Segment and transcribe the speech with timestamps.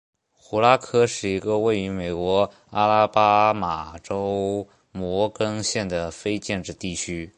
[0.33, 7.29] 胡拉科是一个位于美国阿拉巴马州摩根县的非建制地区。